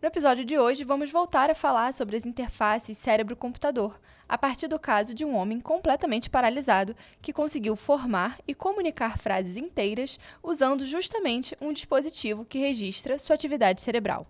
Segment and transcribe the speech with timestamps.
[0.00, 4.78] No episódio de hoje, vamos voltar a falar sobre as interfaces cérebro-computador, a partir do
[4.78, 11.56] caso de um homem completamente paralisado que conseguiu formar e comunicar frases inteiras usando justamente
[11.60, 14.24] um dispositivo que registra sua atividade cerebral.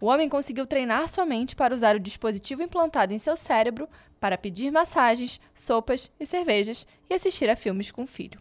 [0.00, 3.86] O homem conseguiu treinar sua mente para usar o dispositivo implantado em seu cérebro
[4.18, 8.40] para pedir massagens, sopas e cervejas e assistir a filmes com o filho.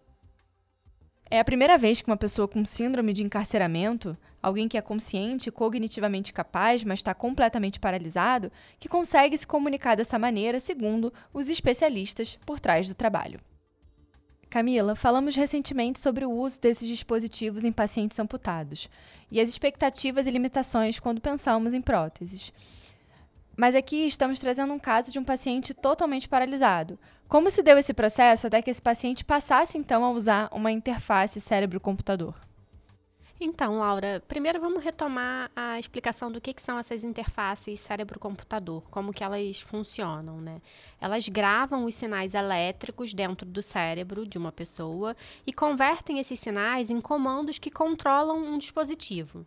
[1.30, 5.50] É a primeira vez que uma pessoa com síndrome de encarceramento, alguém que é consciente
[5.50, 11.50] e cognitivamente capaz, mas está completamente paralisado, que consegue se comunicar dessa maneira, segundo os
[11.50, 13.40] especialistas por trás do trabalho.
[14.56, 18.90] Camila, falamos recentemente sobre o uso desses dispositivos em pacientes amputados
[19.30, 22.54] e as expectativas e limitações quando pensamos em próteses.
[23.58, 26.98] Mas aqui estamos trazendo um caso de um paciente totalmente paralisado.
[27.28, 31.42] Como se deu esse processo até que esse paciente passasse então a usar uma interface
[31.42, 32.34] cérebro-computador?
[33.38, 39.12] Então, Laura, primeiro vamos retomar a explicação do que, que são essas interfaces cérebro-computador, como
[39.12, 40.62] que elas funcionam, né?
[41.02, 46.90] Elas gravam os sinais elétricos dentro do cérebro de uma pessoa e convertem esses sinais
[46.90, 49.46] em comandos que controlam um dispositivo.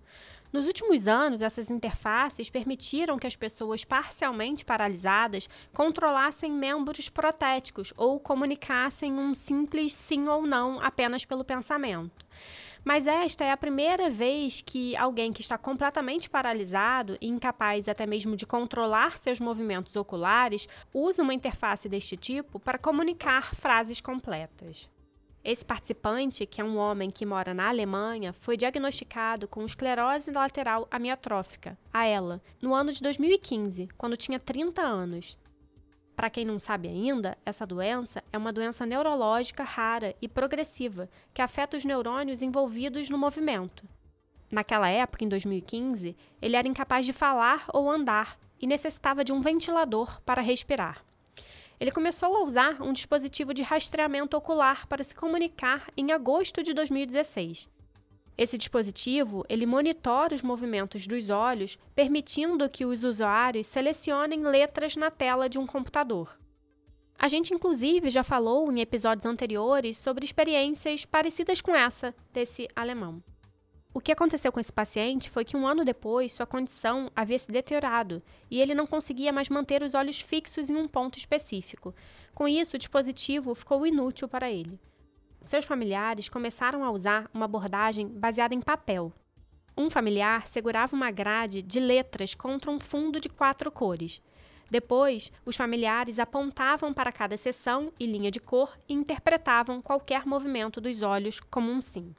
[0.53, 8.21] Nos últimos anos, essas interfaces permitiram que as pessoas parcialmente paralisadas controlassem membros protéticos ou
[8.21, 12.27] comunicassem um simples sim ou não apenas pelo pensamento.
[12.89, 18.07] Mas esta é a primeira vez que alguém que está completamente paralisado e incapaz até
[18.07, 24.89] mesmo de controlar seus movimentos oculares usa uma interface deste tipo para comunicar frases completas.
[25.45, 30.89] Esse participante, que é um homem que mora na Alemanha, foi diagnosticado com esclerose lateral
[30.91, 35.37] amiotrófica, a ELA, no ano de 2015, quando tinha 30 anos.
[36.19, 41.41] Para quem não sabe ainda, essa doença é uma doença neurológica rara e progressiva que
[41.41, 43.89] afeta os neurônios envolvidos no movimento.
[44.51, 49.41] Naquela época, em 2015, ele era incapaz de falar ou andar e necessitava de um
[49.41, 51.05] ventilador para respirar.
[51.79, 56.75] Ele começou a usar um dispositivo de rastreamento ocular para se comunicar em agosto de
[56.75, 57.69] 2016.
[58.39, 65.11] Esse dispositivo, ele monitora os movimentos dos olhos, permitindo que os usuários selecionem letras na
[65.11, 66.39] tela de um computador.
[67.19, 73.21] A gente inclusive já falou em episódios anteriores sobre experiências parecidas com essa desse alemão.
[73.93, 77.51] O que aconteceu com esse paciente foi que um ano depois sua condição havia se
[77.51, 81.93] deteriorado e ele não conseguia mais manter os olhos fixos em um ponto específico.
[82.37, 84.79] Com isso, o dispositivo ficou inútil para ele
[85.41, 89.13] seus familiares começaram a usar uma abordagem baseada em papel.
[89.77, 94.21] Um familiar segurava uma grade de letras contra um fundo de quatro cores.
[94.71, 100.81] Depois, os familiares apontavam para cada seção e linha de cor e interpretavam qualquer movimento
[100.81, 102.15] dos olhos como um sim.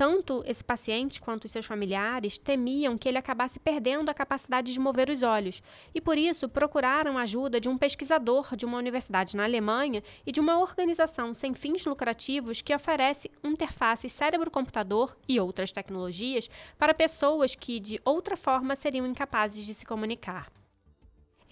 [0.00, 4.80] Tanto esse paciente quanto os seus familiares temiam que ele acabasse perdendo a capacidade de
[4.80, 5.62] mover os olhos
[5.94, 10.32] e, por isso, procuraram a ajuda de um pesquisador de uma universidade na Alemanha e
[10.32, 17.54] de uma organização sem fins lucrativos que oferece interface cérebro-computador e outras tecnologias para pessoas
[17.54, 20.50] que, de outra forma, seriam incapazes de se comunicar.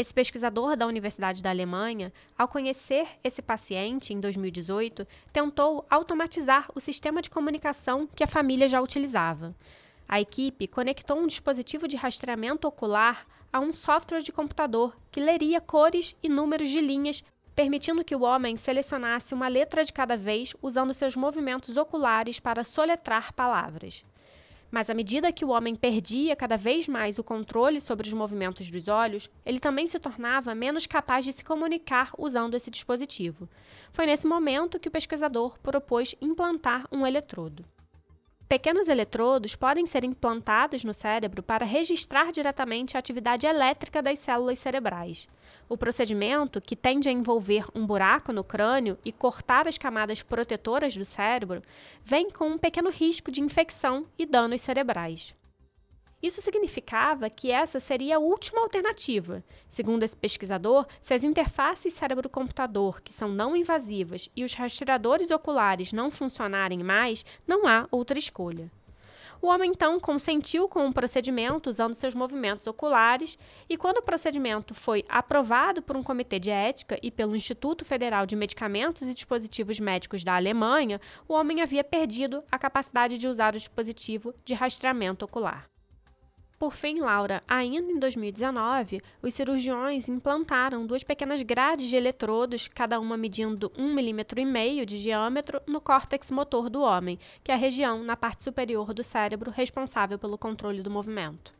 [0.00, 6.78] Esse pesquisador da Universidade da Alemanha, ao conhecer esse paciente em 2018, tentou automatizar o
[6.78, 9.52] sistema de comunicação que a família já utilizava.
[10.08, 15.60] A equipe conectou um dispositivo de rastreamento ocular a um software de computador que leria
[15.60, 17.24] cores e números de linhas,
[17.56, 22.62] permitindo que o homem selecionasse uma letra de cada vez usando seus movimentos oculares para
[22.62, 24.04] soletrar palavras.
[24.70, 28.70] Mas à medida que o homem perdia cada vez mais o controle sobre os movimentos
[28.70, 33.48] dos olhos, ele também se tornava menos capaz de se comunicar usando esse dispositivo.
[33.92, 37.64] Foi nesse momento que o pesquisador propôs implantar um eletrodo.
[38.48, 44.58] Pequenos eletrodos podem ser implantados no cérebro para registrar diretamente a atividade elétrica das células
[44.58, 45.28] cerebrais.
[45.68, 50.96] O procedimento, que tende a envolver um buraco no crânio e cortar as camadas protetoras
[50.96, 51.62] do cérebro,
[52.02, 55.36] vem com um pequeno risco de infecção e danos cerebrais.
[56.22, 59.44] Isso significava que essa seria a última alternativa.
[59.68, 65.92] Segundo esse pesquisador, se as interfaces cérebro-computador, que são não invasivas, e os rastreadores oculares
[65.92, 68.70] não funcionarem mais, não há outra escolha.
[69.40, 73.38] O homem então consentiu com o procedimento usando seus movimentos oculares,
[73.68, 78.26] e quando o procedimento foi aprovado por um comitê de ética e pelo Instituto Federal
[78.26, 83.54] de Medicamentos e Dispositivos Médicos da Alemanha, o homem havia perdido a capacidade de usar
[83.54, 85.68] o dispositivo de rastreamento ocular.
[86.58, 92.98] Por fim, Laura, ainda em 2019, os cirurgiões implantaram duas pequenas grades de eletrodos, cada
[92.98, 98.02] uma medindo 1,5 mm de diâmetro, no córtex motor do homem, que é a região
[98.02, 101.54] na parte superior do cérebro responsável pelo controle do movimento.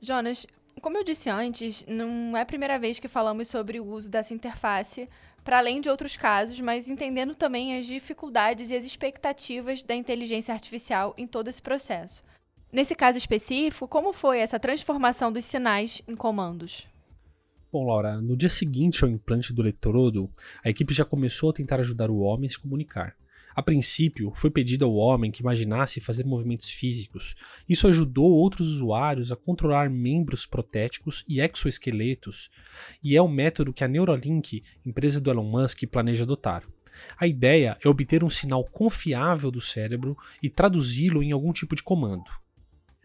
[0.00, 0.44] Jonas,
[0.80, 4.34] como eu disse antes, não é a primeira vez que falamos sobre o uso dessa
[4.34, 5.08] interface,
[5.44, 10.52] para além de outros casos, mas entendendo também as dificuldades e as expectativas da inteligência
[10.52, 12.22] artificial em todo esse processo.
[12.70, 16.86] Nesse caso específico, como foi essa transformação dos sinais em comandos?
[17.72, 20.30] Bom, Laura, no dia seguinte ao implante do eletrodo,
[20.62, 23.16] a equipe já começou a tentar ajudar o homem a se comunicar.
[23.54, 27.34] A princípio, foi pedido ao homem que imaginasse fazer movimentos físicos.
[27.66, 32.50] Isso ajudou outros usuários a controlar membros protéticos e exoesqueletos,
[33.02, 36.64] e é o método que a Neuralink, empresa do Elon Musk, planeja adotar.
[37.18, 41.82] A ideia é obter um sinal confiável do cérebro e traduzi-lo em algum tipo de
[41.82, 42.30] comando.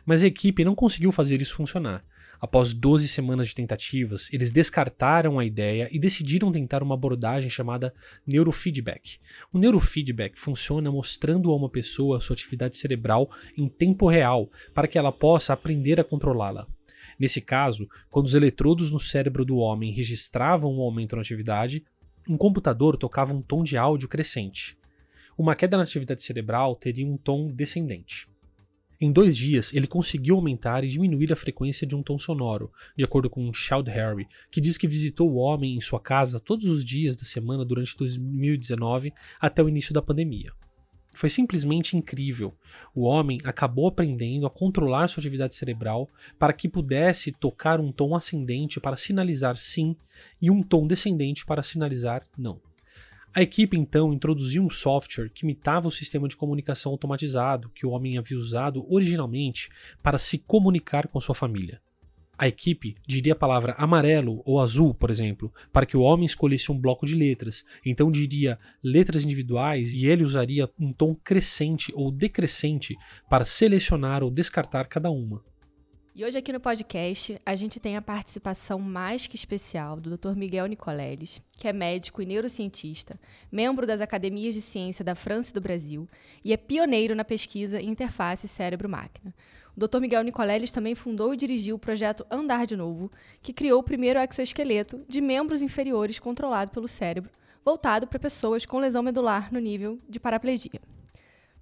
[0.05, 2.03] Mas a equipe não conseguiu fazer isso funcionar.
[2.43, 7.93] Após 12 semanas de tentativas, eles descartaram a ideia e decidiram tentar uma abordagem chamada
[8.27, 9.17] neurofeedback.
[9.53, 14.97] O neurofeedback funciona mostrando a uma pessoa sua atividade cerebral em tempo real para que
[14.97, 16.67] ela possa aprender a controlá-la.
[17.17, 21.85] Nesse caso, quando os eletrodos no cérebro do homem registravam um aumento na atividade,
[22.27, 24.77] um computador tocava um tom de áudio crescente.
[25.37, 28.27] Uma queda na atividade cerebral teria um tom descendente.
[29.03, 33.03] Em dois dias, ele conseguiu aumentar e diminuir a frequência de um tom sonoro, de
[33.03, 36.85] acordo com Child Harry, que diz que visitou o homem em sua casa todos os
[36.85, 39.11] dias da semana durante 2019
[39.41, 40.53] até o início da pandemia.
[41.13, 42.55] Foi simplesmente incrível.
[42.95, 46.07] O homem acabou aprendendo a controlar sua atividade cerebral
[46.39, 49.97] para que pudesse tocar um tom ascendente para sinalizar sim
[50.41, 52.61] e um tom descendente para sinalizar não.
[53.35, 57.89] A equipe então introduziu um software que imitava o sistema de comunicação automatizado que o
[57.89, 59.69] homem havia usado originalmente
[60.03, 61.81] para se comunicar com sua família.
[62.37, 66.71] A equipe diria a palavra amarelo ou azul, por exemplo, para que o homem escolhesse
[66.71, 72.11] um bloco de letras, então diria letras individuais e ele usaria um tom crescente ou
[72.11, 72.95] decrescente
[73.27, 75.43] para selecionar ou descartar cada uma.
[76.15, 80.35] E hoje aqui no podcast a gente tem a participação mais que especial do Dr.
[80.35, 83.19] Miguel Nicoleles, que é médico e neurocientista,
[83.51, 86.07] membro das Academias de Ciência da França e do Brasil
[86.45, 89.33] e é pioneiro na pesquisa interface cérebro-máquina.
[89.75, 89.99] O Dr.
[89.99, 93.11] Miguel Nicoleles também fundou e dirigiu o projeto Andar de Novo,
[93.41, 97.31] que criou o primeiro exoesqueleto de membros inferiores controlado pelo cérebro,
[97.65, 100.79] voltado para pessoas com lesão medular no nível de paraplegia.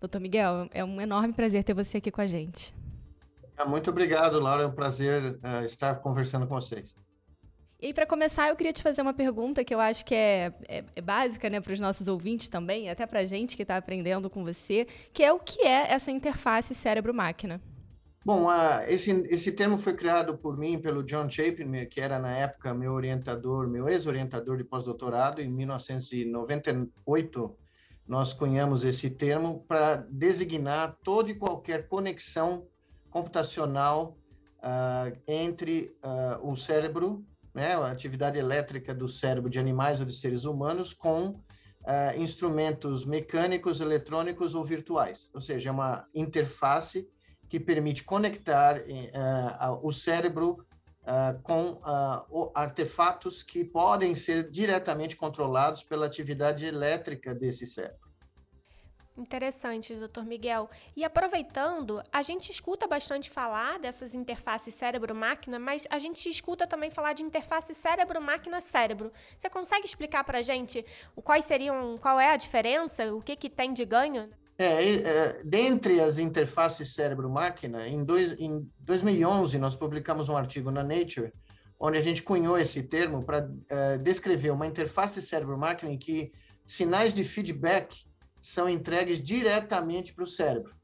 [0.01, 0.19] Dr.
[0.19, 2.80] Miguel, é um enorme prazer ter você aqui com a gente.
[3.61, 4.63] Ah, muito obrigado, Laura.
[4.63, 6.95] É um prazer uh, estar conversando com vocês.
[7.79, 10.83] E para começar, eu queria te fazer uma pergunta que eu acho que é, é,
[10.95, 14.31] é básica né, para os nossos ouvintes também, até para a gente que está aprendendo
[14.31, 17.61] com você, que é o que é essa interface cérebro-máquina?
[18.25, 22.35] Bom, uh, esse, esse termo foi criado por mim, pelo John Chapin, que era na
[22.35, 25.39] época meu orientador, meu ex-orientador de pós-doutorado.
[25.39, 27.55] Em 1998,
[28.07, 32.65] nós cunhamos esse termo para designar toda e qualquer conexão
[33.11, 34.17] computacional
[34.63, 40.13] uh, entre uh, o cérebro, né, a atividade elétrica do cérebro de animais ou de
[40.13, 45.29] seres humanos, com uh, instrumentos mecânicos, eletrônicos ou virtuais.
[45.33, 47.07] Ou seja, é uma interface
[47.49, 48.77] que permite conectar
[49.81, 50.65] o cérebro
[51.43, 51.81] com
[52.55, 58.10] artefatos que podem ser diretamente controlados pela atividade elétrica desse cérebro.
[59.17, 60.69] Interessante, doutor Miguel.
[60.95, 66.89] E aproveitando, a gente escuta bastante falar dessas interfaces cérebro-máquina, mas a gente escuta também
[66.89, 69.11] falar de interface cérebro-máquina-cérebro.
[69.37, 70.85] Você consegue explicar para a gente
[71.23, 74.29] quais seriam, qual é a diferença, o que, que tem de ganho?
[74.57, 78.05] É, é, dentre as interfaces cérebro-máquina, em,
[78.39, 81.33] em 2011 nós publicamos um artigo na Nature,
[81.79, 86.31] onde a gente cunhou esse termo para é, descrever uma interface cérebro-máquina em que
[86.63, 88.05] sinais de feedback
[88.41, 90.75] são entregues diretamente para o cérebro.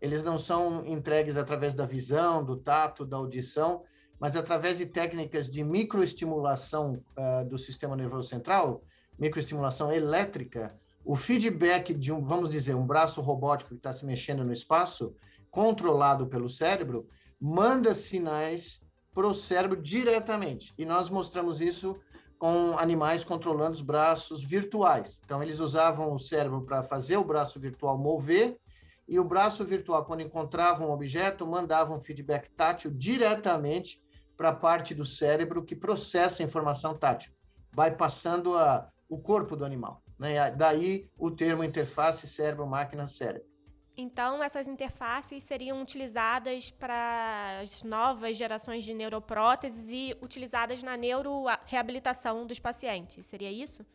[0.00, 3.82] Eles não são entregues através da visão, do tato, da audição,
[4.18, 8.82] mas através de técnicas de microestimulação uh, do sistema nervoso central,
[9.18, 14.44] microestimulação elétrica, o feedback de um, vamos dizer, um braço robótico que está se mexendo
[14.44, 15.14] no espaço,
[15.50, 18.80] controlado pelo cérebro, manda sinais
[19.14, 20.74] para o cérebro diretamente.
[20.76, 21.96] E nós mostramos isso
[22.38, 25.20] com animais controlando os braços virtuais.
[25.24, 28.58] Então, eles usavam o cérebro para fazer o braço virtual mover,
[29.06, 34.02] e o braço virtual, quando encontrava um objeto, mandava um feedback tátil diretamente
[34.36, 37.32] para a parte do cérebro que processa a informação tátil,
[37.74, 40.02] bypassando a, o corpo do animal.
[40.18, 40.50] Né?
[40.52, 43.53] Daí o termo interface cérebro-máquina-cérebro.
[43.96, 52.44] Então, essas interfaces seriam utilizadas para as novas gerações de neuropróteses e utilizadas na neuroreabilitação
[52.44, 53.24] dos pacientes.
[53.24, 53.86] Seria isso?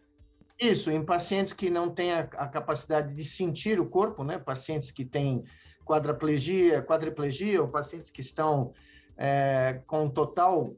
[0.57, 4.37] Isso, em pacientes que não têm a, a capacidade de sentir o corpo, né?
[4.37, 5.43] Pacientes que têm
[5.85, 8.73] quadriplegia, quadriplegia ou pacientes que estão
[9.17, 10.75] é, com total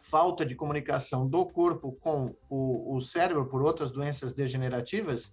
[0.00, 5.32] falta de comunicação do corpo com o, o cérebro por outras doenças degenerativas,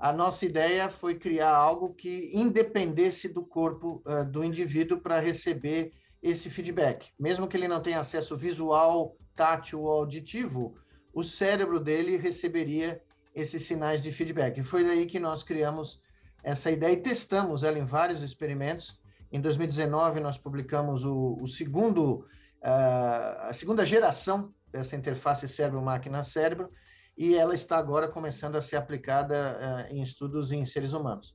[0.00, 5.92] a nossa ideia foi criar algo que independesse do corpo uh, do indivíduo para receber
[6.22, 7.10] esse feedback.
[7.18, 10.74] Mesmo que ele não tenha acesso visual, tátil ou auditivo,
[11.12, 13.02] o cérebro dele receberia
[13.34, 14.58] esses sinais de feedback.
[14.58, 16.00] E foi daí que nós criamos
[16.42, 18.98] essa ideia e testamos ela em vários experimentos.
[19.30, 22.26] Em 2019, nós publicamos o, o segundo,
[22.62, 26.70] uh, a segunda geração dessa interface cérebro-máquina-cérebro,
[27.20, 29.36] e ela está agora começando a ser aplicada
[29.90, 31.34] uh, em estudos em seres humanos.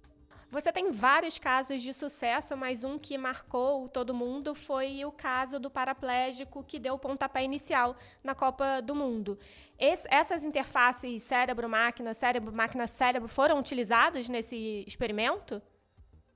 [0.50, 5.60] Você tem vários casos de sucesso, mas um que marcou todo mundo foi o caso
[5.60, 9.38] do paraplégico que deu o pontapé inicial na Copa do Mundo.
[9.77, 15.62] Esse, essas interfaces cérebro-máquina, cérebro-máquina-cérebro foram utilizadas nesse experimento?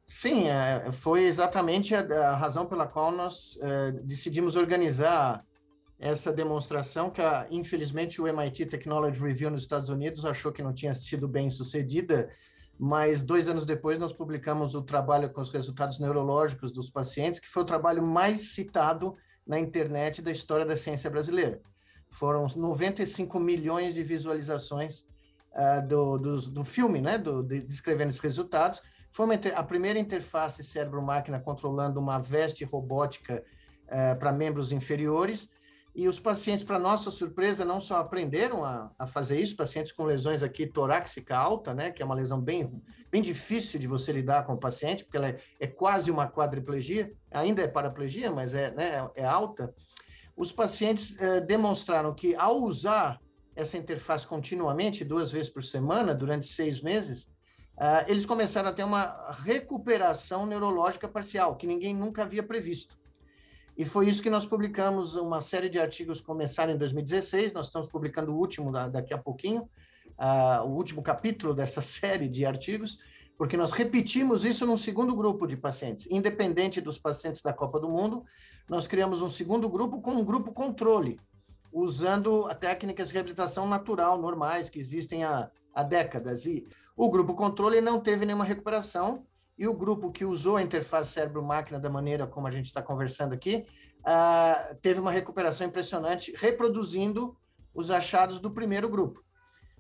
[0.06, 5.44] Sim, é, foi exatamente a, razão pela qual nós é, decidimos organizar
[6.00, 10.74] essa demonstração que, a, infelizmente, o MIT Technology Review nos Estados Unidos achou que não
[10.74, 12.30] tinha sido bem sucedida,
[12.80, 17.50] mas dois anos depois nós publicamos o trabalho com os resultados neurológicos dos pacientes, que
[17.50, 21.60] foi o trabalho mais citado na internet da história da ciência brasileira.
[22.10, 25.02] Foram 95 milhões de visualizações
[25.52, 28.82] uh, do, do, do, filme, né, do, de, descrevendo esses resultados.
[29.12, 33.44] Foi uma, a primeira interface cérebro-máquina controlando uma veste robótica
[33.88, 35.50] uh, para membros inferiores,
[36.00, 40.06] e os pacientes, para nossa surpresa, não só aprenderam a, a, fazer isso, pacientes com
[40.06, 44.46] lesões aqui torácica alta, né, que é uma lesão bem, bem difícil de você lidar
[44.46, 48.72] com o paciente, porque ela é, é quase uma quadriplegia, ainda é paraplegia, mas é,
[48.72, 49.76] né, é alta.
[50.38, 53.20] Os pacientes eh, demonstraram que, ao usar
[53.54, 57.24] essa interface continuamente, duas vezes por semana, durante seis meses,
[57.78, 62.98] uh, eles começaram a ter uma recuperação neurológica parcial, que ninguém nunca havia previsto.
[63.80, 67.88] E foi isso que nós publicamos uma série de artigos, começaram em 2016, nós estamos
[67.88, 69.70] publicando o último daqui a pouquinho,
[70.18, 73.00] uh, o último capítulo dessa série de artigos,
[73.38, 76.06] porque nós repetimos isso num segundo grupo de pacientes.
[76.12, 78.26] Independente dos pacientes da Copa do Mundo,
[78.68, 81.18] nós criamos um segundo grupo com um grupo controle,
[81.72, 86.46] usando técnicas de reabilitação natural, normais, que existem há, há décadas.
[86.46, 86.68] E
[86.98, 89.26] o grupo controle não teve nenhuma recuperação,
[89.60, 93.34] e o grupo que usou a interface cérebro-máquina da maneira como a gente está conversando
[93.34, 93.66] aqui,
[94.00, 97.38] uh, teve uma recuperação impressionante, reproduzindo
[97.74, 99.22] os achados do primeiro grupo.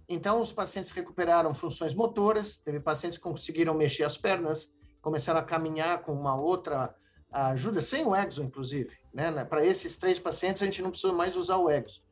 [0.07, 4.69] Então, os pacientes recuperaram funções motoras, teve pacientes que conseguiram mexer as pernas,
[5.01, 6.93] começaram a caminhar com uma outra
[7.31, 8.91] ajuda, sem o exo, inclusive.
[9.13, 9.45] Né?
[9.45, 12.03] Para esses três pacientes, a gente não precisa mais usar o exo.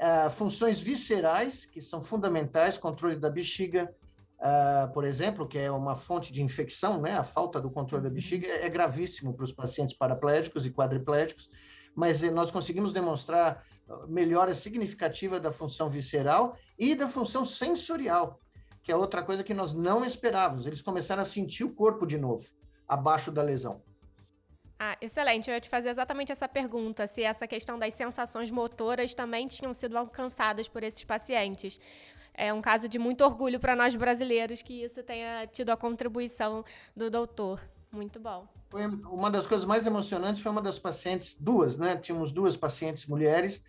[0.00, 3.94] Uh, funções viscerais, que são fundamentais, controle da bexiga,
[4.42, 7.16] uh, por exemplo, que é uma fonte de infecção, né?
[7.16, 8.14] A falta do controle da uhum.
[8.14, 11.48] bexiga é, é gravíssimo para os pacientes paraplégicos e quadriplégicos,
[11.94, 13.64] mas eh, nós conseguimos demonstrar
[14.08, 18.40] melhora significativa da função visceral e da função sensorial,
[18.82, 20.66] que é outra coisa que nós não esperávamos.
[20.66, 22.48] Eles começaram a sentir o corpo de novo,
[22.88, 23.82] abaixo da lesão.
[24.84, 25.48] Ah, excelente.
[25.48, 29.72] Eu ia te fazer exatamente essa pergunta: se essa questão das sensações motoras também tinham
[29.72, 31.78] sido alcançadas por esses pacientes
[32.34, 36.64] é um caso de muito orgulho para nós brasileiros que isso tenha tido a contribuição
[36.96, 37.60] do doutor.
[37.92, 38.48] Muito bom.
[38.70, 41.94] Foi uma das coisas mais emocionantes foi uma das pacientes, duas, né?
[41.94, 43.62] Tínhamos duas pacientes mulheres.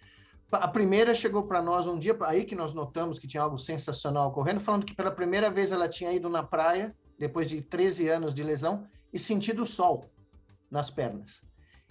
[0.51, 4.29] A primeira chegou para nós um dia, aí que nós notamos que tinha algo sensacional
[4.29, 8.33] ocorrendo, falando que pela primeira vez ela tinha ido na praia, depois de 13 anos
[8.33, 10.09] de lesão, e sentido o sol
[10.73, 11.41] nas pernas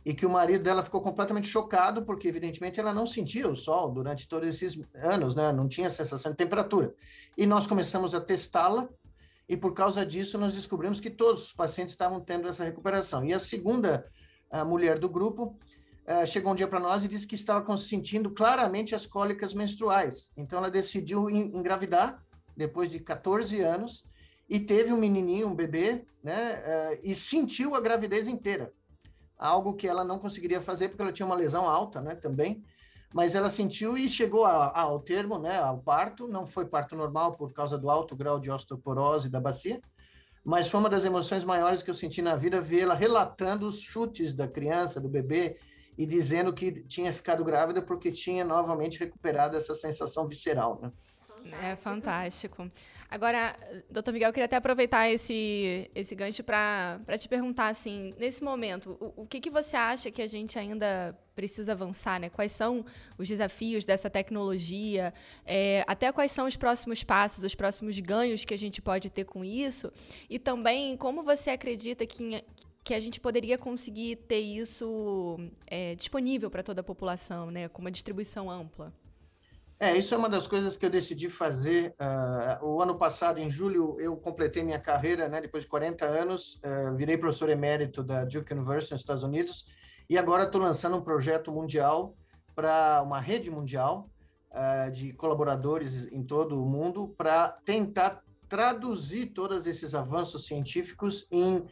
[0.05, 3.91] e que o marido dela ficou completamente chocado, porque evidentemente ela não sentia o sol
[3.93, 5.53] durante todos esses anos, né?
[5.53, 6.93] não tinha sensação de temperatura.
[7.39, 8.89] E nós começamos a testá-la,
[9.49, 13.25] e por causa disso nós descobrimos que todos os pacientes estavam tendo essa recuperação.
[13.25, 14.05] E a segunda
[14.51, 15.59] a mulher do grupo
[16.07, 20.31] uh, chegou um dia para nós e disse que estava sentindo claramente as cólicas menstruais.
[20.37, 22.23] Então ela decidiu engravidar,
[22.55, 24.05] depois de 14 anos,
[24.53, 26.63] e teve um menininho, um bebê, né?
[26.63, 28.71] Uh, e sentiu a gravidez inteira
[29.39, 32.63] algo que ela não conseguiria fazer porque ela tinha uma lesão alta, né, também.
[33.15, 36.29] Mas ela sentiu e chegou a, a, ao termo, né, ao parto.
[36.29, 39.81] Não foi parto normal por causa do alto grau de osteoporose da bacia,
[40.45, 43.81] mas foi uma das emoções maiores que eu senti na vida ver ela relatando os
[43.81, 45.59] chutes da criança, do bebê,
[45.97, 50.93] e dizendo que tinha ficado grávida porque tinha novamente recuperado essa sensação visceral, né?
[51.63, 52.71] É fantástico.
[53.13, 53.55] Agora,
[53.91, 58.97] doutor Miguel, eu queria até aproveitar esse, esse gancho para te perguntar, assim, nesse momento,
[58.99, 62.31] o, o que, que você acha que a gente ainda precisa avançar, né?
[62.31, 62.83] Quais são
[63.19, 65.13] os desafios dessa tecnologia?
[65.45, 69.25] É, até quais são os próximos passos, os próximos ganhos que a gente pode ter
[69.25, 69.93] com isso?
[70.31, 72.43] E também, como você acredita que,
[72.83, 77.69] que a gente poderia conseguir ter isso é, disponível para toda a população, né?
[77.69, 78.91] Com uma distribuição ampla?
[79.83, 81.93] É, isso é uma das coisas que eu decidi fazer.
[82.01, 86.61] Uh, o ano passado, em julho, eu completei minha carreira, né, depois de 40 anos,
[86.65, 89.67] uh, virei professor emérito da Duke University nos Estados Unidos,
[90.09, 92.15] e agora estou lançando um projeto mundial
[92.55, 94.09] para uma rede mundial
[94.53, 101.67] uh, de colaboradores em todo o mundo para tentar traduzir todos esses avanços científicos em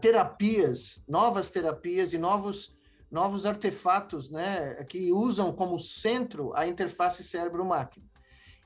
[0.00, 2.75] terapias, novas terapias e novos
[3.10, 8.06] novos artefatos né, que usam como centro a interface cérebro-máquina.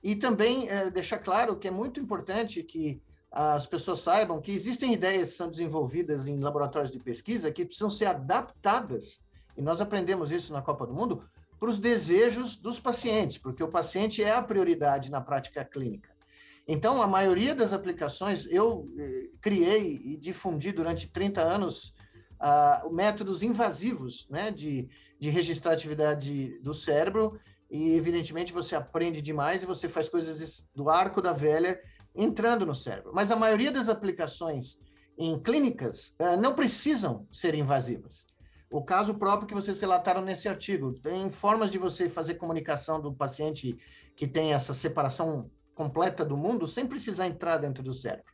[0.03, 4.93] E também é, deixar claro que é muito importante que as pessoas saibam que existem
[4.93, 9.21] ideias que são desenvolvidas em laboratórios de pesquisa que precisam ser adaptadas,
[9.57, 11.23] e nós aprendemos isso na Copa do Mundo,
[11.59, 16.11] para os desejos dos pacientes, porque o paciente é a prioridade na prática clínica.
[16.67, 21.95] Então, a maioria das aplicações eu eh, criei e difundi durante 30 anos
[22.41, 27.39] uh, métodos invasivos né, de, de registrar a atividade do cérebro,
[27.71, 31.81] e evidentemente você aprende demais e você faz coisas do arco da velha
[32.15, 33.13] entrando no cérebro.
[33.15, 34.79] Mas a maioria das aplicações
[35.17, 38.27] em clínicas uh, não precisam ser invasivas.
[38.71, 43.13] O caso próprio que vocês relataram nesse artigo, tem formas de você fazer comunicação do
[43.13, 43.77] paciente
[44.17, 48.33] que tem essa separação completa do mundo sem precisar entrar dentro do cérebro.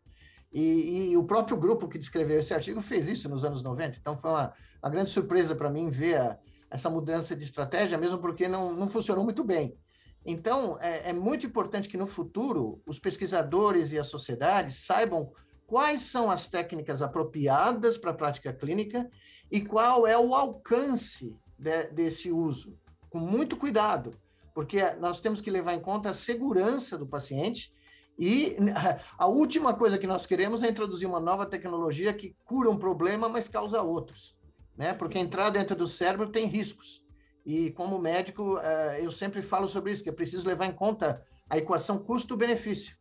[0.58, 3.98] E, e, o próprio grupo que descreveu esse artigo fez isso nos anos 90.
[4.00, 6.38] Então, foi uma, uma grande surpresa para mim ver a,
[6.70, 9.76] essa mudança de estratégia, mesmo porque não, não funcionou muito bem.
[10.24, 15.30] Então, é, é muito importante que no futuro os pesquisadores e a sociedade saibam
[15.66, 19.10] quais são as técnicas apropriadas para a prática clínica
[19.50, 22.78] e qual é o alcance de, desse uso,
[23.10, 24.18] com muito cuidado,
[24.54, 27.75] porque nós temos que levar em conta a segurança do paciente
[28.18, 28.56] e
[29.18, 33.28] a última coisa que nós queremos é introduzir uma nova tecnologia que cura um problema,
[33.28, 34.36] mas causa outros,
[34.76, 34.94] né?
[34.94, 37.04] Porque entrar dentro do cérebro tem riscos.
[37.44, 41.22] E como médico, eh, eu sempre falo sobre isso, que é preciso levar em conta
[41.48, 42.96] a equação custo-benefício,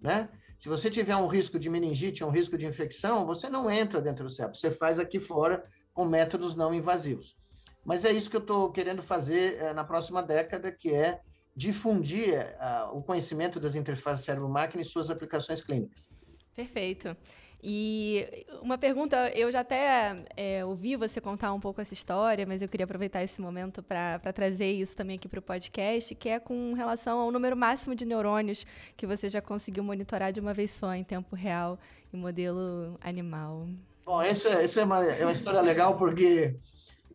[0.00, 0.28] né?
[0.58, 4.24] Se você tiver um risco de meningite, um risco de infecção, você não entra dentro
[4.24, 7.36] do cérebro, você faz aqui fora com métodos não invasivos.
[7.84, 11.20] Mas é isso que eu estou querendo fazer eh, na próxima década, que é
[11.58, 16.08] difundir uh, o conhecimento das interfaces cérebro-máquina e suas aplicações clínicas.
[16.54, 17.16] Perfeito.
[17.60, 22.62] E uma pergunta, eu já até é, ouvi você contar um pouco essa história, mas
[22.62, 26.38] eu queria aproveitar esse momento para trazer isso também aqui para o podcast, que é
[26.38, 28.64] com relação ao número máximo de neurônios
[28.96, 31.76] que você já conseguiu monitorar de uma vez só, em tempo real,
[32.14, 33.66] em modelo animal.
[34.06, 36.54] Bom, isso, é, é, uma, é uma história legal, porque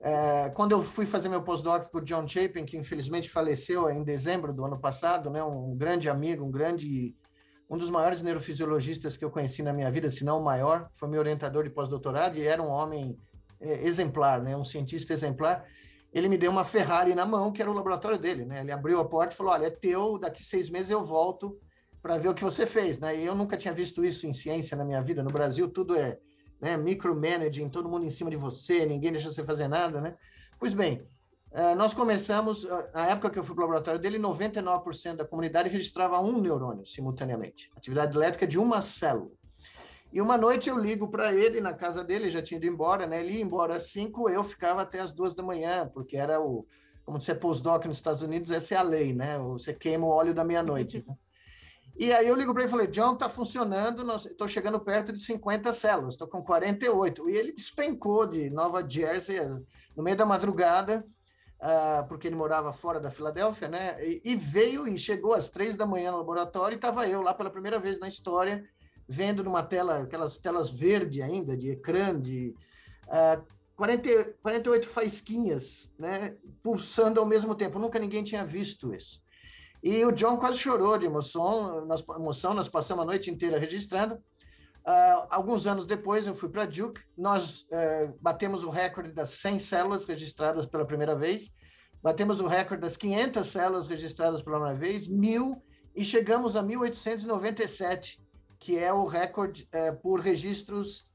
[0.05, 4.03] é, quando eu fui fazer meu postdoc com o John Chapin, que infelizmente faleceu em
[4.03, 7.15] dezembro do ano passado, né, um grande amigo, um grande,
[7.69, 11.07] um dos maiores neurofisiologistas que eu conheci na minha vida, se não o maior, foi
[11.07, 13.17] meu orientador de pós-doutorado e era um homem
[13.61, 15.65] é, exemplar, né, um cientista exemplar.
[16.11, 18.59] Ele me deu uma Ferrari na mão, que era o laboratório dele, né?
[18.59, 20.19] Ele abriu a porta e falou: "Olha, é teu.
[20.19, 21.57] Daqui seis meses eu volto
[22.03, 23.15] para ver o que você fez", né?
[23.15, 25.23] E eu nunca tinha visto isso em ciência na minha vida.
[25.23, 26.19] No Brasil tudo é
[26.63, 26.77] né?
[26.77, 30.15] Micromanaging, todo mundo em cima de você, ninguém deixa você fazer nada, né?
[30.57, 31.05] Pois bem,
[31.51, 35.25] eh, nós começamos, eh, na época que eu fui para o laboratório dele, 99% da
[35.25, 39.31] comunidade registrava um neurônio simultaneamente, atividade elétrica de uma célula.
[40.13, 43.19] E uma noite eu ligo para ele na casa dele, já tinha ido embora, né?
[43.19, 46.65] Ele ia embora às 5, eu ficava até as duas da manhã, porque era o,
[47.03, 49.37] como você é postdoc nos Estados Unidos, essa é a lei, né?
[49.39, 51.03] Você queima o óleo da meia-noite.
[51.05, 51.13] Né?
[51.95, 55.19] E aí eu ligo para ele e falei, John, está funcionando, estou chegando perto de
[55.19, 57.29] 50 células, estou com 48.
[57.29, 59.39] E ele despencou de Nova Jersey
[59.95, 61.05] no meio da madrugada,
[61.61, 64.03] uh, porque ele morava fora da Filadélfia, né?
[64.03, 67.33] E, e, veio e chegou às três da manhã no laboratório e estava eu lá
[67.33, 68.67] pela primeira vez na história,
[69.07, 72.55] vendo numa tela, aquelas telas verde ainda, de ecrã, de
[73.05, 73.43] uh,
[73.75, 76.35] 40, 48 faisquinhas, né?
[76.63, 77.77] Pulsando ao mesmo tempo.
[77.77, 79.22] Nunca ninguém tinha visto isso.
[79.83, 84.15] E o John quase chorou de emoção, nós, emoção, nós passamos a noite inteira registrando.
[84.15, 89.59] Uh, alguns anos depois, eu fui para Duke, nós uh, batemos o recorde das 100
[89.59, 91.51] células registradas pela primeira vez,
[92.01, 95.61] batemos o recorde das 500 células registradas pela primeira vez, mil,
[95.93, 98.21] e chegamos a 1897,
[98.59, 101.11] que é o recorde uh, por registros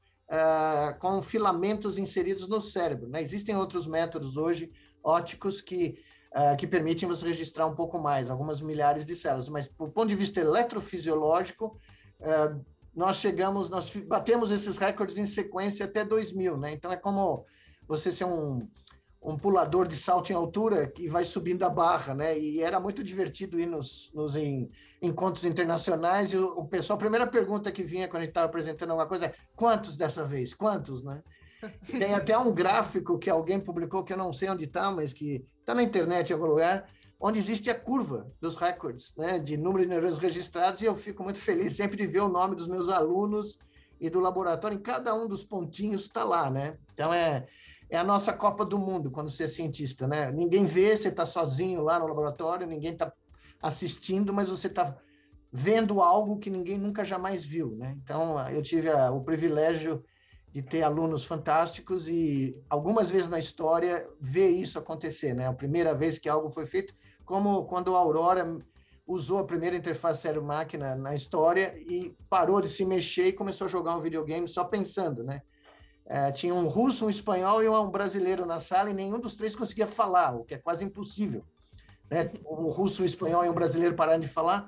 [0.99, 3.09] com filamentos inseridos no cérebro.
[3.09, 3.19] Né?
[3.19, 4.71] Existem outros métodos hoje
[5.03, 5.97] óticos que,
[6.57, 10.15] que permitem você registrar um pouco mais, algumas milhares de células, mas, do ponto de
[10.15, 11.79] vista eletrofisiológico,
[12.95, 16.73] nós chegamos, nós batemos esses recordes em sequência até 2000, né?
[16.73, 17.45] Então é como
[17.87, 18.67] você ser um,
[19.21, 22.37] um pulador de salto em altura que vai subindo a barra, né?
[22.37, 24.69] E era muito divertido ir nos, nos em,
[25.01, 28.47] encontros internacionais e o, o, pessoal, a primeira pergunta que vinha quando a gente estava
[28.47, 30.53] apresentando alguma coisa é quantos dessa vez?
[30.53, 31.21] Quantos, né?
[31.91, 35.45] Tem até um gráfico que alguém publicou que eu não sei onde está, mas que
[35.59, 39.83] está na internet em algum lugar, onde existe a curva dos recordes, né, de número
[39.83, 42.87] de neurônios registrados, e eu fico muito feliz sempre de ver o nome dos meus
[42.87, 43.59] alunos
[43.99, 46.77] e do laboratório, em cada um dos pontinhos está lá, né?
[46.93, 47.45] Então é,
[47.89, 50.31] é a nossa Copa do Mundo quando você é cientista, né?
[50.31, 53.11] Ninguém vê, você está sozinho lá no laboratório, ninguém está
[53.61, 54.95] assistindo, mas você está
[55.51, 57.97] vendo algo que ninguém nunca jamais viu, né?
[58.01, 60.01] Então eu tive a, o privilégio
[60.51, 65.47] de ter alunos fantásticos e algumas vezes na história ver isso acontecer, né?
[65.47, 68.57] A primeira vez que algo foi feito como quando a Aurora
[69.05, 73.69] usou a primeira interface cérebro-máquina na história e parou de se mexer e começou a
[73.69, 75.41] jogar um videogame só pensando, né?
[76.05, 79.55] É, tinha um russo, um espanhol e um brasileiro na sala e nenhum dos três
[79.55, 81.43] conseguia falar, o que é quase impossível.
[82.09, 82.29] Né?
[82.43, 84.67] O russo, o espanhol e o brasileiro pararam de falar,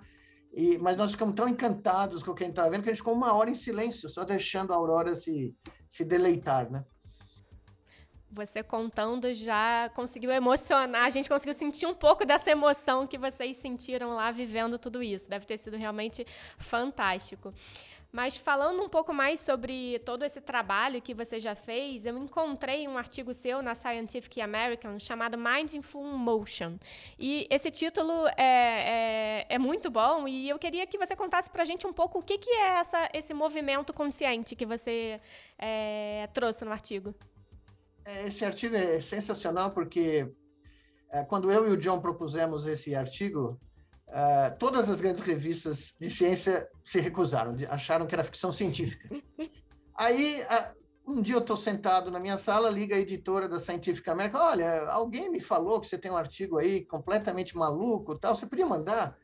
[0.53, 2.93] e, mas nós ficamos tão encantados com o que a gente estava vendo que a
[2.93, 5.55] gente ficou uma hora em silêncio, só deixando a Aurora se,
[5.89, 6.83] se deleitar, né?
[8.31, 13.57] você contando já conseguiu emocionar, a gente conseguiu sentir um pouco dessa emoção que vocês
[13.57, 15.29] sentiram lá vivendo tudo isso.
[15.29, 16.25] Deve ter sido realmente
[16.57, 17.53] fantástico.
[18.11, 22.85] Mas falando um pouco mais sobre todo esse trabalho que você já fez, eu encontrei
[22.85, 26.77] um artigo seu na Scientific American chamado Mindful Motion.
[27.17, 31.61] E esse título é, é, é muito bom e eu queria que você contasse para
[31.61, 35.21] a gente um pouco o que, que é essa, esse movimento consciente que você
[35.57, 37.15] é, trouxe no artigo.
[38.03, 40.29] É, esse artigo é sensacional porque
[41.09, 43.57] é, quando eu e o John propusemos esse artigo,
[44.11, 49.09] é, todas as grandes revistas de ciência se recusaram, acharam que era ficção científica.
[49.95, 50.43] Aí,
[51.05, 54.89] um dia eu estou sentado na minha sala, liga a editora da Scientific American, olha,
[54.89, 59.17] alguém me falou que você tem um artigo aí completamente maluco, tal, você podia mandar?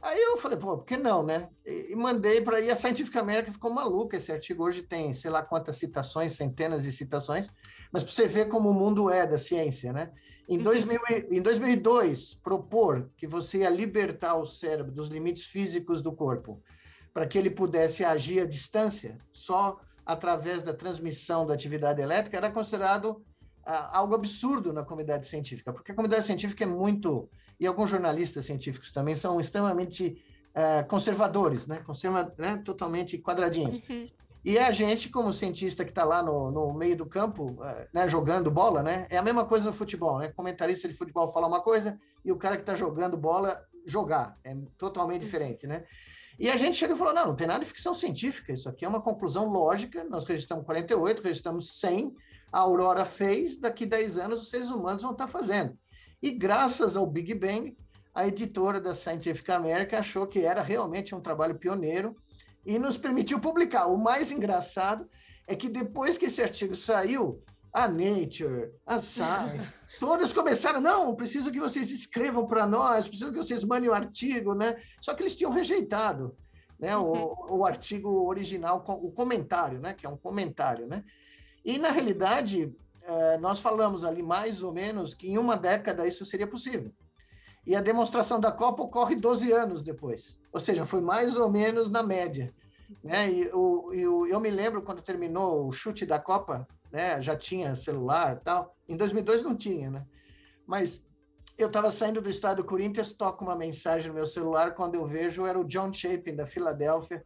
[0.00, 1.48] Aí eu falei, pô, por que não, né?
[1.66, 4.16] E, mandei para aí, a Scientific American ficou maluca.
[4.16, 7.50] Esse artigo hoje tem, sei lá quantas citações, centenas de citações,
[7.92, 10.12] mas para você ver como o mundo é da ciência, né?
[10.48, 11.16] Em, 2000, uhum.
[11.30, 16.62] em 2002, propor que você ia libertar o cérebro dos limites físicos do corpo,
[17.12, 22.50] para que ele pudesse agir à distância, só através da transmissão da atividade elétrica, era
[22.50, 23.22] considerado
[23.62, 27.28] ah, algo absurdo na comunidade científica, porque a comunidade científica é muito
[27.58, 31.78] e alguns jornalistas científicos também são extremamente uh, conservadores, né?
[31.84, 32.60] Conserva, né?
[32.64, 33.82] totalmente quadradinhos.
[33.88, 34.08] Uhum.
[34.44, 38.06] E a gente, como cientista que está lá no, no, meio do campo, uh, né,
[38.08, 39.06] jogando bola, né?
[39.10, 40.28] É a mesma coisa no futebol, né?
[40.28, 44.38] Comentarista de futebol fala uma coisa e o cara que está jogando bola jogar.
[44.44, 45.84] É totalmente diferente, né?
[46.38, 48.84] E a gente chega e falou, não, não tem nada de ficção científica, isso aqui
[48.84, 52.14] é uma conclusão lógica, nós registramos 48, registramos 100,
[52.52, 55.76] a Aurora fez, daqui 10 anos os seres humanos vão estar tá fazendo.
[56.22, 57.76] E graças ao Big Bang,
[58.14, 62.16] a editora da Scientific American achou que era realmente um trabalho pioneiro
[62.66, 63.86] e nos permitiu publicar.
[63.86, 65.08] O mais engraçado
[65.46, 71.52] é que depois que esse artigo saiu, a Nature, a Science, todas começaram, não, preciso
[71.52, 74.76] que vocês escrevam para nós, preciso que vocês mandem o um artigo, né?
[75.00, 76.36] Só que eles tinham rejeitado
[76.78, 77.58] né, o, uhum.
[77.58, 79.94] o artigo original, o comentário, né?
[79.94, 81.04] Que é um comentário, né?
[81.64, 82.72] E, na realidade,
[83.40, 86.92] nós falamos ali mais ou menos que em uma década isso seria possível.
[87.66, 90.38] E a demonstração da Copa ocorre 12 anos depois.
[90.52, 92.52] Ou seja, foi mais ou menos na média.
[93.04, 93.30] Né?
[93.30, 97.20] E, o, e o, eu me lembro quando terminou o chute da Copa, né?
[97.20, 98.74] já tinha celular tal.
[98.88, 100.06] Em 2002 não tinha, né?
[100.66, 101.02] Mas
[101.58, 105.04] eu estava saindo do estado do Corinthians, toco uma mensagem no meu celular, quando eu
[105.04, 107.24] vejo era o John Chapin, da Filadélfia,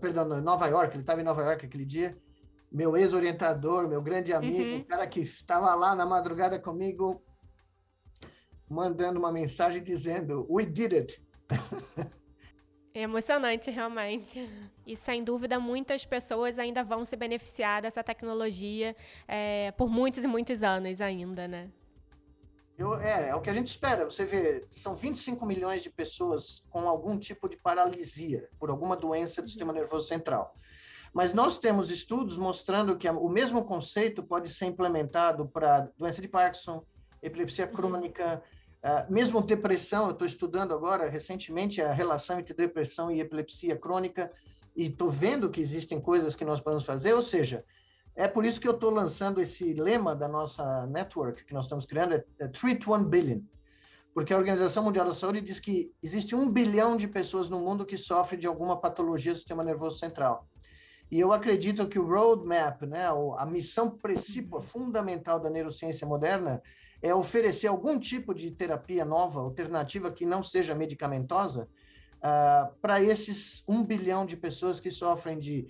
[0.00, 2.16] perdão, Nova York, ele estava em Nova York aquele dia,
[2.72, 4.78] meu ex-orientador, meu grande amigo, uhum.
[4.78, 7.22] o cara que estava lá na madrugada comigo,
[8.68, 11.22] mandando uma mensagem dizendo: We did it.
[12.94, 14.48] É emocionante, realmente.
[14.86, 18.96] E sem dúvida, muitas pessoas ainda vão se beneficiar dessa tecnologia
[19.28, 21.70] é, por muitos e muitos anos ainda, né?
[22.78, 24.04] Eu, é, é o que a gente espera.
[24.04, 29.42] Você vê, são 25 milhões de pessoas com algum tipo de paralisia por alguma doença
[29.42, 30.56] do sistema nervoso central.
[31.12, 36.28] Mas nós temos estudos mostrando que o mesmo conceito pode ser implementado para doença de
[36.28, 36.82] Parkinson,
[37.22, 37.72] epilepsia uhum.
[37.72, 38.42] crônica,
[38.82, 40.06] uh, mesmo depressão.
[40.06, 44.32] Eu estou estudando agora, recentemente, a relação entre depressão e epilepsia crônica,
[44.74, 47.12] e estou vendo que existem coisas que nós podemos fazer.
[47.12, 47.62] Ou seja,
[48.16, 51.84] é por isso que eu estou lançando esse lema da nossa network que nós estamos
[51.84, 53.40] criando, é, é Treat One Billion.
[54.14, 57.86] Porque a Organização Mundial da Saúde diz que existe um bilhão de pessoas no mundo
[57.86, 60.46] que sofrem de alguma patologia do sistema nervoso central.
[61.12, 66.62] E eu acredito que o roadmap, né, a missão principal, fundamental da neurociência moderna
[67.02, 71.68] é oferecer algum tipo de terapia nova, alternativa que não seja medicamentosa,
[72.16, 75.68] uh, para esses um bilhão de pessoas que sofrem de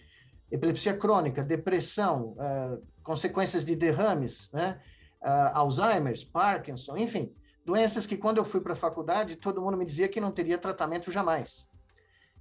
[0.49, 4.81] epilepsia crônica, depressão, uh, consequências de derrames, né,
[5.21, 7.35] uh, Alzheimer's, Parkinson, enfim,
[7.67, 10.57] doenças que quando eu fui para a faculdade, todo mundo me dizia que não teria
[10.57, 11.67] tratamento jamais.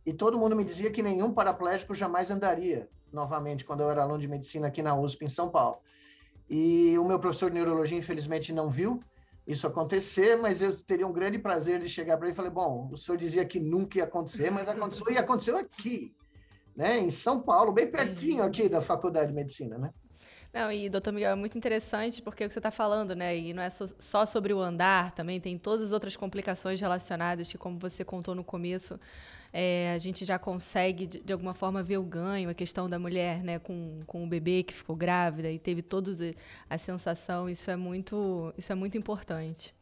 [0.05, 4.19] E todo mundo me dizia que nenhum paraplégico jamais andaria novamente quando eu era aluno
[4.19, 5.77] de medicina aqui na USP em São Paulo.
[6.49, 8.99] E o meu professor de neurologia, infelizmente, não viu
[9.45, 12.89] isso acontecer, mas eu teria um grande prazer de chegar para ele e falar: bom,
[12.91, 16.15] o senhor dizia que nunca ia acontecer, mas aconteceu e aconteceu aqui,
[16.75, 19.91] né, em São Paulo, bem pertinho aqui da Faculdade de Medicina, né?
[20.53, 23.37] Não, e doutor Miguel, é muito interessante porque é o que você está falando, né?
[23.37, 27.57] E não é só sobre o andar, também tem todas as outras complicações relacionadas que,
[27.57, 28.99] como você contou no começo,
[29.53, 32.99] é, a gente já consegue, de, de, alguma forma, ver o ganho, a questão da
[32.99, 36.11] mulher né, com, com o bebê que ficou grávida e teve toda
[36.69, 39.73] a sensação, isso é muito, isso é muito importante.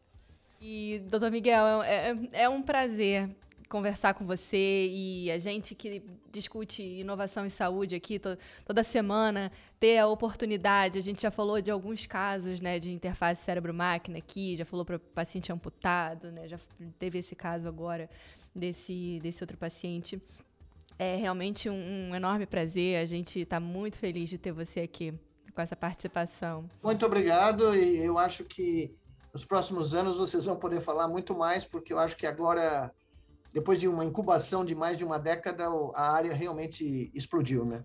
[0.60, 3.28] E, doutor Miguel, é, é, é um prazer
[3.70, 6.02] conversar com você e a gente que
[6.32, 10.98] discute inovação em saúde aqui to toda semana ter a oportunidade.
[10.98, 14.98] A gente já falou de alguns casos, né, de interface cérebro-máquina aqui, já falou para
[14.98, 16.58] paciente amputado, né, já
[16.98, 18.10] teve esse caso agora
[18.52, 20.20] desse desse outro paciente.
[20.98, 22.98] É realmente um, um enorme prazer.
[22.98, 25.14] A gente está muito feliz de ter você aqui
[25.54, 26.68] com essa participação.
[26.82, 28.92] Muito obrigado e eu acho que
[29.32, 32.92] nos próximos anos vocês vão poder falar muito mais, porque eu acho que agora
[33.52, 37.84] depois de uma incubação de mais de uma década, a área realmente explodiu, né?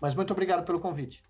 [0.00, 1.22] Mas muito obrigado pelo convite.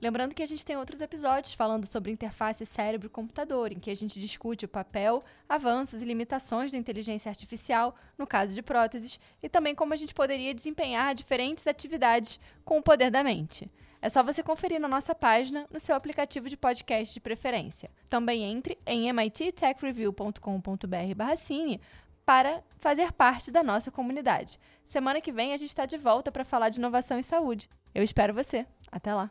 [0.00, 4.20] Lembrando que a gente tem outros episódios falando sobre interface cérebro-computador, em que a gente
[4.20, 9.74] discute o papel, avanços e limitações da inteligência artificial no caso de próteses e também
[9.74, 13.70] como a gente poderia desempenhar diferentes atividades com o poder da mente.
[14.02, 17.90] É só você conferir na nossa página, no seu aplicativo de podcast de preferência.
[18.10, 21.80] Também entre em mittechreview.com.br/cine
[22.26, 24.58] para fazer parte da nossa comunidade.
[24.84, 27.70] Semana que vem a gente está de volta para falar de inovação em saúde.
[27.94, 28.66] Eu espero você.
[28.90, 29.30] Até lá.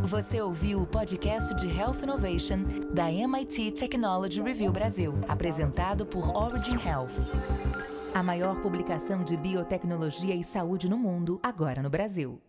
[0.00, 2.58] Você ouviu o podcast de Health Innovation
[2.92, 7.14] da MIT Technology Review Brasil, apresentado por Origin Health.
[8.12, 12.40] A maior publicação de biotecnologia e saúde no mundo, agora no Brasil.